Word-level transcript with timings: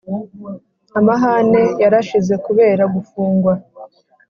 Amahane 0.99 1.63
yarashize 1.83 2.33
kubera 2.45 2.83
gufungwa 2.95 3.53